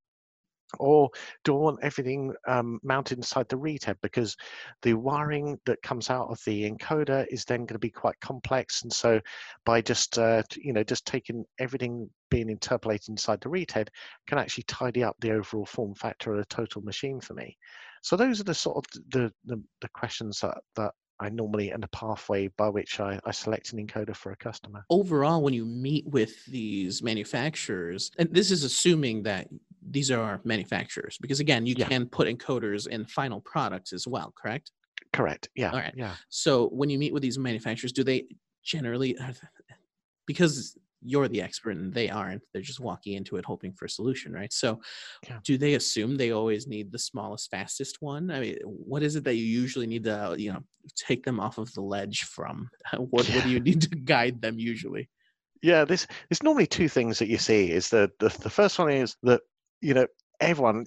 [0.80, 1.10] Or
[1.44, 4.36] do I want everything um, mounted inside the read head because
[4.82, 8.84] the wiring that comes out of the encoder is then going to be quite complex
[8.84, 9.20] and so
[9.66, 13.90] by just uh, you know just taking everything being interpolated inside the read head
[14.28, 17.58] can actually tidy up the overall form factor of the total machine for me
[18.02, 21.82] so those are the sort of the the, the questions that, that I normally and
[21.82, 24.84] the pathway by which I, I select an encoder for a customer.
[24.90, 29.48] Overall, when you meet with these manufacturers, and this is assuming that
[29.90, 31.88] these are our manufacturers, because again, you yeah.
[31.88, 34.72] can put encoders in final products as well, correct?
[35.12, 35.50] Correct.
[35.56, 35.72] Yeah.
[35.72, 35.94] All right.
[35.96, 36.16] Yeah.
[36.30, 38.26] So when you meet with these manufacturers, do they
[38.64, 39.18] generally,
[40.28, 43.90] because you're the expert and they aren't they're just walking into it hoping for a
[43.90, 44.80] solution right so
[45.28, 45.40] yeah.
[45.44, 49.24] do they assume they always need the smallest fastest one i mean what is it
[49.24, 50.64] that you usually need to you know
[50.96, 53.36] take them off of the ledge from what, yeah.
[53.36, 55.10] what do you need to guide them usually
[55.62, 58.90] yeah this there's normally two things that you see is that the, the first one
[58.90, 59.42] is that
[59.84, 60.08] you know
[60.40, 60.86] everyone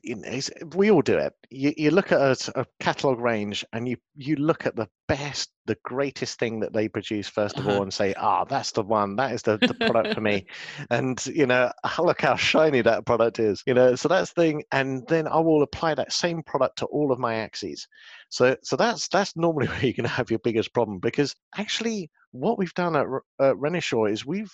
[0.75, 1.33] we all do it.
[1.51, 5.51] You, you look at a, a catalog range and you you look at the best
[5.67, 7.77] the greatest thing that they produce first of uh-huh.
[7.77, 9.17] all and say ah oh, that's the one.
[9.17, 10.47] That is the, the product for me.
[10.91, 14.63] And you know look how shiny that product is you know so that's the thing.
[14.73, 17.87] And then i will apply that same product to all of my axes.
[18.29, 22.11] So so that's that's normally where you're going to have your biggest problem because actually
[22.33, 23.07] what we've done at,
[23.41, 24.53] at Renishaw is we've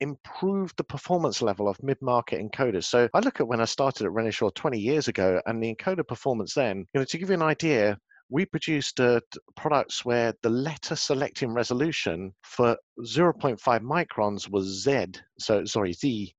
[0.00, 2.84] improved the performance level of mid-market encoders.
[2.84, 6.06] So I look at when I started at Renishaw 20 years ago and the encoder
[6.06, 7.98] performance then, you know, to give you an idea,
[8.30, 9.20] we produced uh,
[9.56, 15.06] products where the letter selecting resolution for 0.5 microns was Z,
[15.38, 16.34] so sorry, Z,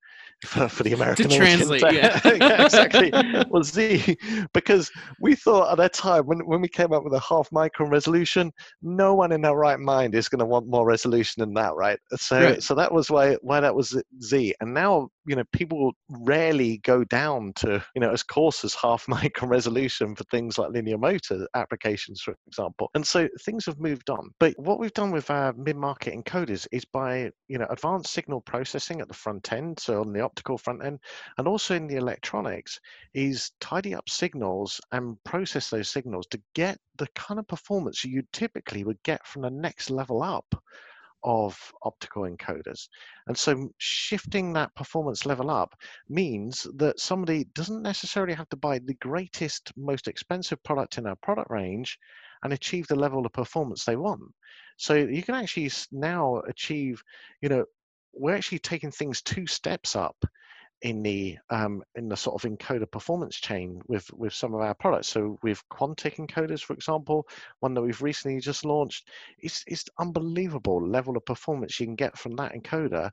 [0.45, 2.19] for, for the American to translate, yeah.
[2.25, 2.65] yeah.
[2.65, 3.11] exactly.
[3.49, 4.17] Well, Z,
[4.53, 7.91] because we thought at that time when, when we came up with a half micron
[7.91, 11.75] resolution, no one in their right mind is going to want more resolution than that,
[11.75, 11.99] right?
[12.15, 12.63] So, right.
[12.63, 14.55] so that was why why that was Z.
[14.61, 19.05] And now, you know, people rarely go down to you know as coarse as half
[19.09, 22.89] micron resolution for things like linear motor applications, for example.
[22.95, 24.29] And so things have moved on.
[24.39, 29.01] But what we've done with our mid-market encoders is by you know advanced signal processing
[29.01, 30.99] at the front end, so on the optical front end
[31.37, 32.79] and also in the electronics
[33.13, 38.23] is tidy up signals and process those signals to get the kind of performance you
[38.31, 40.45] typically would get from the next level up
[41.23, 42.87] of optical encoders.
[43.27, 45.75] And so shifting that performance level up
[46.09, 51.15] means that somebody doesn't necessarily have to buy the greatest, most expensive product in our
[51.17, 51.97] product range
[52.43, 54.21] and achieve the level of performance they want.
[54.77, 57.03] So you can actually now achieve,
[57.41, 57.65] you know,
[58.13, 60.15] we're actually taking things two steps up
[60.81, 64.73] in the um, in the sort of encoder performance chain with with some of our
[64.73, 65.09] products.
[65.09, 67.27] So with Quantic encoders, for example,
[67.59, 69.07] one that we've recently just launched,
[69.39, 73.11] it's it's unbelievable level of performance you can get from that encoder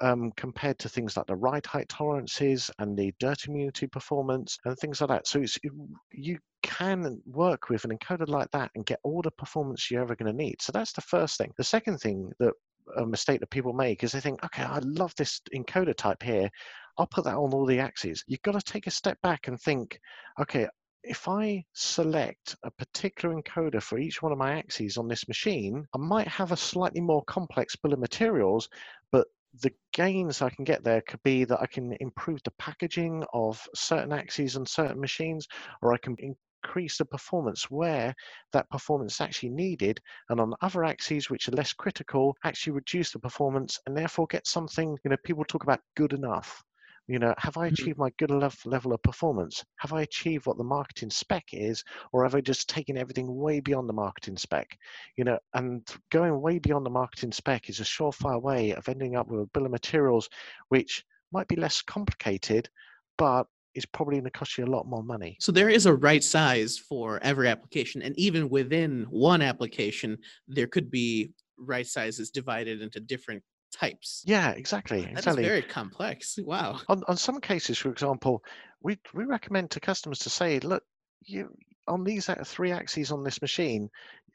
[0.00, 4.76] um, compared to things like the ride height tolerances and the dirt immunity performance and
[4.76, 5.26] things like that.
[5.26, 5.72] So it's, it,
[6.12, 10.16] you can work with an encoder like that and get all the performance you're ever
[10.16, 10.60] going to need.
[10.60, 11.52] So that's the first thing.
[11.56, 12.52] The second thing that
[12.96, 16.50] a mistake that people make is they think, okay, I love this encoder type here.
[16.98, 18.24] I'll put that on all the axes.
[18.26, 19.98] You've got to take a step back and think,
[20.40, 20.66] okay,
[21.04, 25.86] if I select a particular encoder for each one of my axes on this machine,
[25.94, 28.68] I might have a slightly more complex bill of materials,
[29.12, 29.28] but
[29.62, 33.64] the gains I can get there could be that I can improve the packaging of
[33.74, 35.46] certain axes on certain machines,
[35.82, 38.14] or I can increase the performance where
[38.52, 43.12] that performance is actually needed, and on other axes which are less critical, actually reduce
[43.12, 46.62] the performance and therefore get something, you know, people talk about good enough.
[47.08, 47.74] You know, have I mm-hmm.
[47.74, 49.64] achieved my good enough level of performance?
[49.78, 53.60] Have I achieved what the marketing spec is, or have I just taken everything way
[53.60, 54.78] beyond the marketing spec?
[55.16, 59.16] You know, and going way beyond the marketing spec is a surefire way of ending
[59.16, 60.28] up with a bill of materials
[60.68, 62.68] which might be less complicated,
[63.16, 65.36] but is probably going to cost you a lot more money.
[65.40, 70.66] So there is a right size for every application, and even within one application, there
[70.66, 74.22] could be right sizes divided into different types.
[74.26, 75.02] Yeah, exactly.
[75.02, 75.44] That exactly.
[75.44, 76.38] very complex.
[76.42, 76.80] Wow.
[76.88, 78.42] On, on some cases, for example,
[78.82, 80.82] we we recommend to customers to say, look,
[81.22, 81.50] you
[81.88, 83.88] on these three axes on this machine,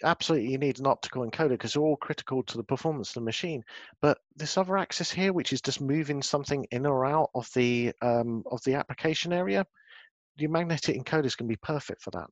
[0.04, 3.22] absolutely you need an optical encoder because they're all critical to the performance of the
[3.22, 3.64] machine.
[4.02, 7.94] But this other axis here, which is just moving something in or out of the
[8.02, 9.66] um, of the application area,
[10.36, 12.28] your magnetic encoders can be perfect for that.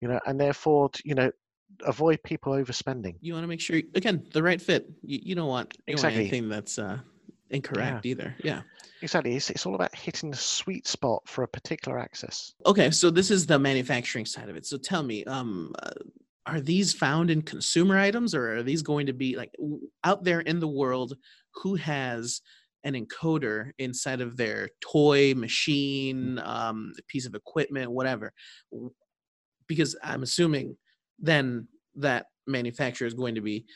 [0.00, 1.30] You know, and therefore, you know,
[1.84, 3.16] avoid people overspending.
[3.20, 4.90] You want to make sure again the right fit.
[5.02, 6.98] You, you don't want you exactly want anything that's uh,
[7.50, 8.10] incorrect yeah.
[8.10, 8.36] either.
[8.42, 8.62] Yeah.
[9.02, 9.34] Exactly.
[9.34, 12.54] It's, it's all about hitting the sweet spot for a particular axis.
[12.66, 14.66] Okay, so this is the manufacturing side of it.
[14.66, 15.90] So tell me, um, uh,
[16.46, 19.54] are these found in consumer items, or are these going to be like
[20.04, 21.16] out there in the world?
[21.62, 22.42] Who has
[22.84, 26.46] an encoder inside of their toy machine, mm.
[26.46, 28.32] um, piece of equipment, whatever?
[29.66, 30.76] Because I'm assuming
[31.20, 33.66] then that manufacturer is going to be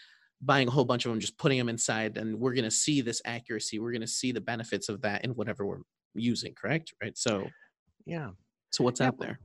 [0.40, 3.00] buying a whole bunch of them, just putting them inside, and we're going to see
[3.00, 3.78] this accuracy.
[3.78, 5.82] We're going to see the benefits of that in whatever we're
[6.14, 6.92] using, correct?
[7.02, 7.16] Right.
[7.16, 7.48] So,
[8.04, 8.30] yeah.
[8.70, 9.08] So what's yeah.
[9.08, 9.38] out there?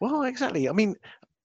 [0.00, 0.68] Well, exactly.
[0.68, 0.96] I mean,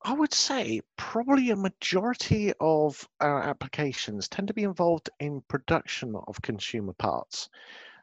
[0.04, 6.16] I would say probably a majority of our applications tend to be involved in production
[6.28, 7.50] of consumer parts.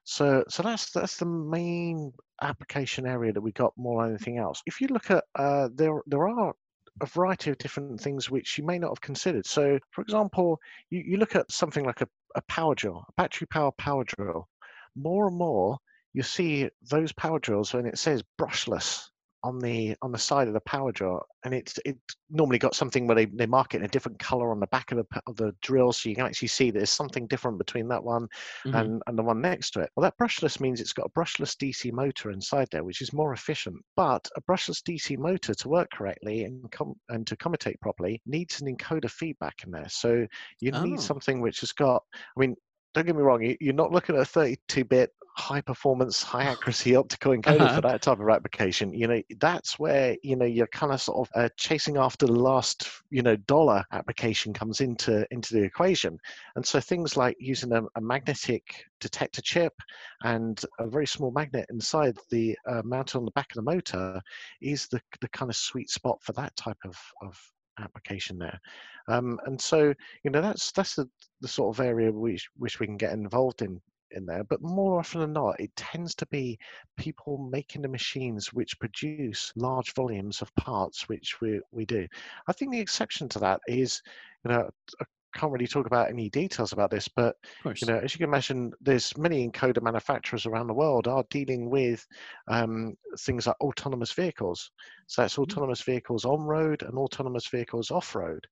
[0.04, 4.62] So, so that's that's the main application area that we got more than anything else.
[4.66, 6.54] If you look at uh, there, there are
[7.00, 9.46] a variety of different things which you may not have considered.
[9.46, 13.46] So, for example, you, you look at something like a, a power drill, a battery
[13.46, 14.48] power power drill.
[14.96, 15.78] More and more,
[16.12, 19.08] you see those power drills when it says brushless
[19.44, 21.96] on the on the side of the power drill, and it's it
[22.30, 24.90] normally got something where they, they mark it in a different color on the back
[24.90, 28.02] of the of the drill, so you can actually see there's something different between that
[28.02, 28.26] one
[28.66, 28.74] mm-hmm.
[28.74, 29.90] and and the one next to it.
[29.94, 33.34] Well, that brushless means it's got a brushless DC motor inside there, which is more
[33.34, 33.76] efficient.
[33.96, 38.62] But a brushless DC motor to work correctly and com- and to commutate properly needs
[38.62, 39.88] an encoder feedback in there.
[39.90, 40.26] So
[40.60, 40.82] you oh.
[40.82, 42.02] need something which has got.
[42.36, 42.56] I mean,
[42.94, 46.94] don't get me wrong, you're not looking at a 32 bit high performance, high accuracy
[46.96, 47.74] optical encoder uh-huh.
[47.76, 48.92] for that type of application.
[48.92, 52.32] You know, that's where, you know, you're kind of sort of uh, chasing after the
[52.32, 56.18] last, you know, dollar application comes into, into the equation.
[56.56, 59.74] And so things like using a, a magnetic detector chip
[60.22, 64.20] and a very small magnet inside the uh, mounted on the back of the motor
[64.62, 67.38] is the, the kind of sweet spot for that type of, of
[67.80, 68.60] application there.
[69.08, 69.92] Um, and so,
[70.22, 71.08] you know, that's that's the,
[71.40, 74.98] the sort of area which which we can get involved in in there, but more
[74.98, 76.58] often than not, it tends to be
[76.96, 82.06] people making the machines which produce large volumes of parts, which we, we do.
[82.48, 84.02] I think the exception to that is,
[84.44, 88.14] you know, I can't really talk about any details about this, but you know, as
[88.14, 92.06] you can imagine, there's many encoder manufacturers around the world are dealing with
[92.48, 94.70] um, things like autonomous vehicles.
[95.06, 95.42] So that's mm.
[95.42, 98.46] autonomous vehicles on road and autonomous vehicles off road.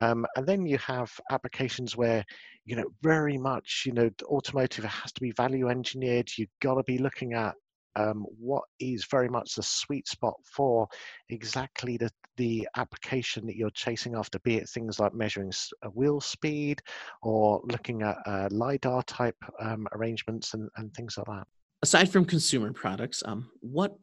[0.00, 2.24] Um, and then you have applications where,
[2.64, 6.30] you know, very much, you know, automotive has to be value engineered.
[6.36, 7.54] You've got to be looking at
[7.96, 10.88] um, what is very much the sweet spot for
[11.28, 15.52] exactly the, the application that you're chasing after, be it things like measuring
[15.94, 16.80] wheel speed
[17.22, 21.46] or looking at uh, LiDAR type um, arrangements and, and things like that.
[21.82, 23.94] Aside from consumer products, um, what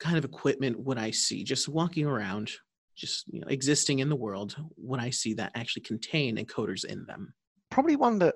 [0.00, 2.50] kind of equipment would I see just walking around,
[2.98, 4.56] just you know, existing in the world?
[4.76, 7.34] when I see that actually contain encoders in them?
[7.70, 8.34] Probably one that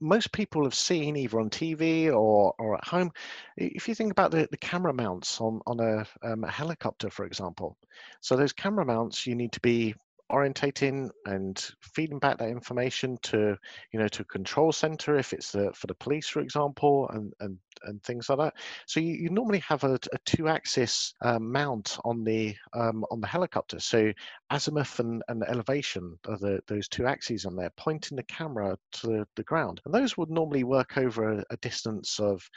[0.00, 3.10] most people have seen either on TV or, or at home.
[3.56, 7.26] If you think about the, the camera mounts on, on a, um, a helicopter, for
[7.26, 7.76] example,
[8.20, 9.94] so those camera mounts, you need to be
[10.30, 13.56] orientating and feeding back that information to
[13.92, 17.58] you know to control center if it's the, for the police for example and and
[17.84, 18.54] and things like that.
[18.86, 23.20] So you, you normally have a, a two axis um, mount on the um, on
[23.20, 23.80] the helicopter.
[23.80, 24.12] So
[24.50, 29.06] azimuth and, and elevation are the, those two axes on there pointing the camera to
[29.06, 29.80] the, the ground.
[29.84, 32.48] And those would normally work over a, a distance of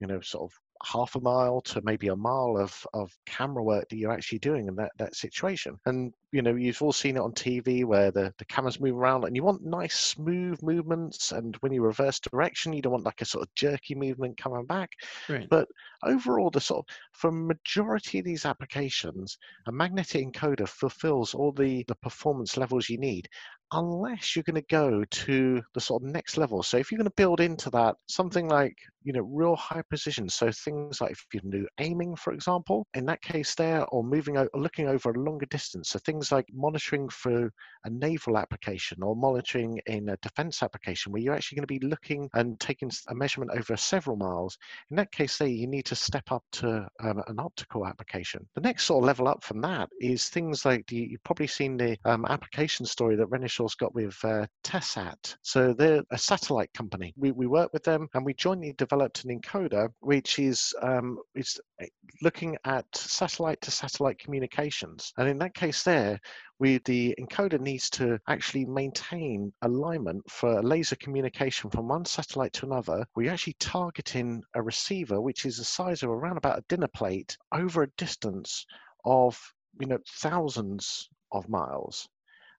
[0.00, 3.88] you know sort of half a mile to maybe a mile of, of camera work
[3.88, 5.78] that you're actually doing in that, that situation.
[5.86, 9.24] And, you know, you've all seen it on TV where the, the cameras move around
[9.24, 11.32] and you want nice, smooth movements.
[11.32, 14.66] And when you reverse direction, you don't want like a sort of jerky movement coming
[14.66, 14.90] back.
[15.28, 15.48] Right.
[15.48, 15.68] But
[16.04, 21.84] overall, the sort of, for majority of these applications, a magnetic encoder fulfills all the,
[21.88, 23.28] the performance levels you need
[23.72, 26.62] unless you're going to go to the sort of next level.
[26.62, 30.28] So if you're going to build into that something like you know real high precision,
[30.28, 34.36] so things like if you do aiming, for example, in that case there, or moving
[34.36, 37.50] or looking over a longer distance, so things like monitoring for
[37.84, 41.86] a naval application or monitoring in a defense application where you're actually going to be
[41.86, 44.56] looking and taking a measurement over several miles.
[44.90, 48.46] In that case, there you need to step up to um, an optical application.
[48.54, 51.76] The next sort of level up from that is things like the, you've probably seen
[51.76, 55.36] the um, application story that Renishaw's got with uh, Tesat.
[55.42, 57.12] So they're a satellite company.
[57.16, 61.60] We, we work with them and we jointly developed an encoder which is um, is
[61.80, 61.86] eh,
[62.22, 65.12] looking at satellite to satellite communications.
[65.16, 66.20] And in that case, there
[66.62, 72.64] we the encoder needs to actually maintain alignment for laser communication from one satellite to
[72.66, 73.04] another.
[73.16, 77.36] We're actually targeting a receiver which is the size of around about a dinner plate
[77.50, 78.64] over a distance
[79.04, 79.36] of
[79.80, 82.08] you know thousands of miles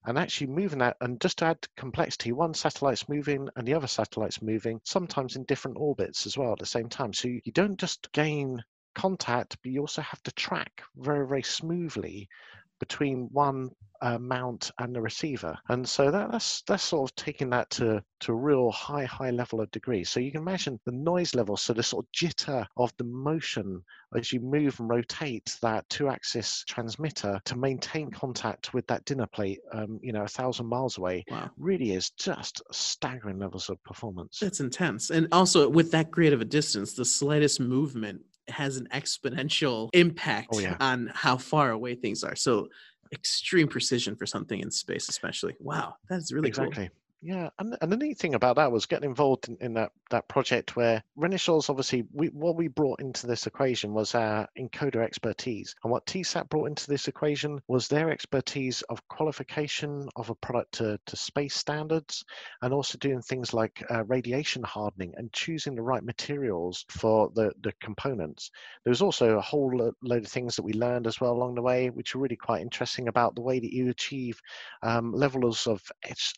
[0.06, 3.88] and actually moving that and just to add complexity one satellite's moving and the other
[3.88, 7.80] satellite's moving sometimes in different orbits as well at the same time so you don't
[7.80, 8.62] just gain
[8.96, 12.28] contact but you also have to track very very smoothly
[12.80, 13.70] between one
[14.04, 15.58] uh, mount and the receiver.
[15.70, 19.32] And so that, that's that's sort of taking that to to a real high high
[19.32, 20.04] level of degree.
[20.04, 23.82] So you can imagine the noise level, so the sort of jitter of the motion
[24.16, 29.60] as you move and rotate that two-axis transmitter to maintain contact with that dinner plate,
[29.72, 31.50] um, you know, a thousand miles away, wow.
[31.58, 34.40] really is just staggering levels of performance.
[34.40, 38.88] That's intense, and also with that great of a distance, the slightest movement has an
[38.94, 40.76] exponential impact oh, yeah.
[40.80, 42.36] on how far away things are.
[42.36, 42.68] So
[43.14, 45.56] extreme precision for something in space, especially.
[45.60, 46.88] Wow, that's really exactly.
[46.88, 46.96] Cool.
[47.26, 50.28] Yeah, and, and the neat thing about that was getting involved in, in that, that
[50.28, 55.74] project where Renishaw's obviously, we, what we brought into this equation was our encoder expertise.
[55.84, 60.74] And what Tesat brought into this equation was their expertise of qualification of a product
[60.74, 62.26] to, to space standards
[62.62, 67.54] and also doing things like uh, radiation hardening and choosing the right materials for the,
[67.62, 68.52] the components.
[68.84, 71.62] There was also a whole load of things that we learned as well along the
[71.62, 74.42] way, which are really quite interesting about the way that you achieve
[74.82, 75.82] um, levels of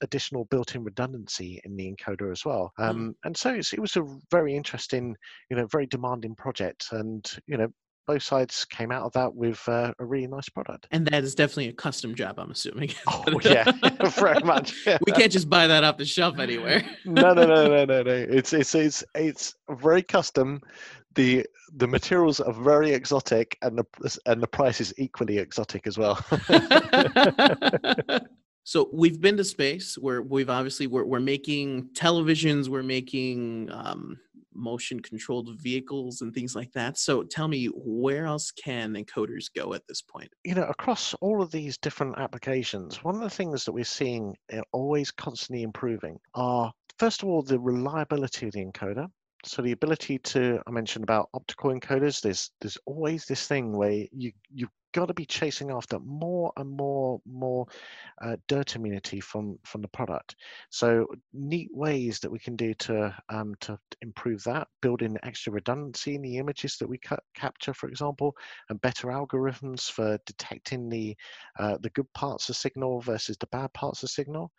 [0.04, 2.72] additional built in redundancy in the encoder as well.
[2.78, 2.84] Hmm.
[2.84, 3.16] Um.
[3.24, 5.16] And so it was a very interesting,
[5.50, 6.88] you know, very demanding project.
[6.92, 7.68] And, you know,
[8.06, 10.88] both sides came out of that with uh, a really nice product.
[10.92, 12.92] And that is definitely a custom job, I'm assuming.
[13.08, 13.72] Oh yeah,
[14.10, 14.74] very much.
[14.86, 14.98] Yeah.
[15.06, 16.84] We can't just buy that off the shelf anywhere.
[17.06, 18.12] no, no, no, no, no, no.
[18.12, 20.62] It's it's it's it's very custom.
[21.16, 21.46] The
[21.76, 26.24] the materials are very exotic, and the and the price is equally exotic as well.
[28.66, 34.18] So we've been to space where we've obviously we're, we're making televisions, we're making um,
[34.56, 36.98] motion controlled vehicles and things like that.
[36.98, 40.32] So tell me, where else can encoders go at this point?
[40.44, 44.36] You know, across all of these different applications, one of the things that we're seeing
[44.50, 49.08] eh, always constantly improving are, first of all, the reliability of the encoder.
[49.44, 54.06] So the ability to, I mentioned about optical encoders, there's there's always this thing where
[54.12, 57.68] you you got to be chasing after more and more more
[58.22, 60.36] uh, dirt immunity from from the product.
[60.70, 65.52] So neat ways that we can do to um, to improve that, build in extra
[65.52, 68.36] redundancy in the images that we ca- capture, for example,
[68.70, 71.16] and better algorithms for detecting the
[71.60, 74.50] uh, the good parts of signal versus the bad parts of signal.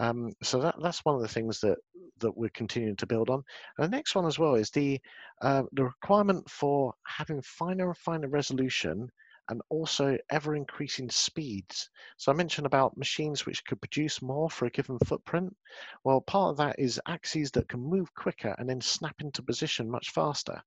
[0.00, 1.78] Um, so that, that's one of the things that,
[2.18, 3.44] that we're continuing to build on.
[3.78, 5.00] And the next one as well is the,
[5.40, 9.08] uh, the requirement for having finer and finer resolution
[9.48, 11.90] and also ever increasing speeds.
[12.16, 15.54] So I mentioned about machines which could produce more for a given footprint.
[16.04, 19.90] Well, part of that is axes that can move quicker and then snap into position
[19.90, 20.60] much faster.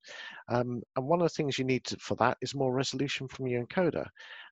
[0.49, 3.47] Um, and one of the things you need to, for that is more resolution from
[3.47, 4.07] your encoder.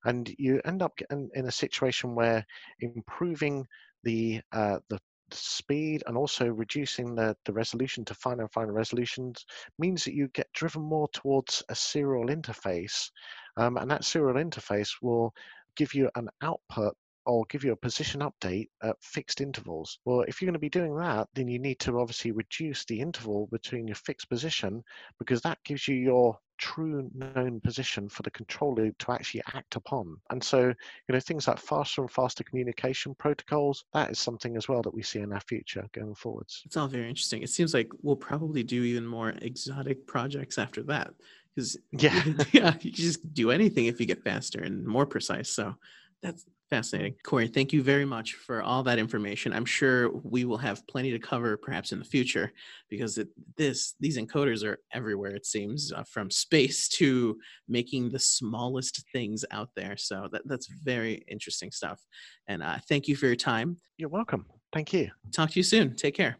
[0.05, 2.45] And you end up in, in a situation where
[2.80, 3.65] improving
[4.03, 4.99] the uh, the
[5.32, 9.45] speed and also reducing the, the resolution to finer and finer resolutions
[9.80, 13.09] means that you get driven more towards a serial interface
[13.58, 15.34] um, and that serial interface will
[15.76, 16.95] give you an output
[17.26, 19.99] or give you a position update at fixed intervals.
[20.06, 22.99] Well, if you're going to be doing that, then you need to obviously reduce the
[22.99, 24.84] interval between your fixed position
[25.18, 29.76] because that gives you your true known position for the control loop to actually act
[29.76, 30.16] upon.
[30.30, 34.70] And so, you know, things like faster and faster communication protocols, that is something as
[34.70, 36.62] well that we see in our future going forwards.
[36.66, 37.41] It's all very interesting.
[37.41, 41.14] It seems like we'll probably do even more exotic projects after that.
[41.56, 45.49] Because yeah, yeah, you just do anything if you get faster and more precise.
[45.49, 45.76] So
[46.22, 47.14] that's Fascinating.
[47.24, 49.53] Corrie, thank you very much for all that information.
[49.53, 52.51] I'm sure we will have plenty to cover perhaps in the future
[52.89, 57.38] because it, this these encoders are everywhere it seems uh, from space to
[57.68, 59.95] making the smallest things out there.
[59.95, 62.01] So that, that's very interesting stuff.
[62.47, 63.78] And uh, thank you for your time.
[63.97, 64.47] You're welcome.
[64.74, 65.12] Thank you.
[65.32, 65.95] Talk to you soon.
[65.95, 66.38] Take care.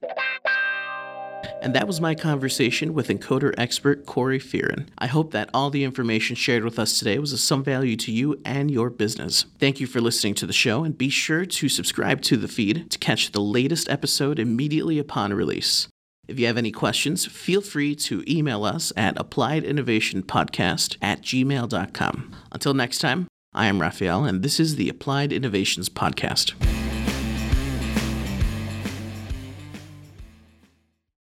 [1.62, 4.88] And that was my conversation with encoder expert Corrie Fearon.
[4.98, 8.12] I hope that all the information shared with us today was of some value to
[8.12, 9.46] you and your business.
[9.60, 12.90] Thank you for listening to the show, and be sure to subscribe to the feed
[12.92, 15.88] to catch the latest episode immediately upon release.
[16.28, 22.36] If you have any questions, feel free to email us at appliedinnovationpodcast at gmail.com.
[22.52, 26.54] Until next time, I am Raphael, and this is the Applied Innovations Podcast.